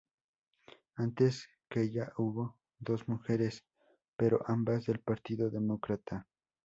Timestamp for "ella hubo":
1.83-2.57